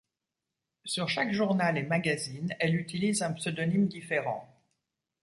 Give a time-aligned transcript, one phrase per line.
[0.83, 4.41] Sur chaque journal et magazine elle utilise un pseudonyme diffèrent.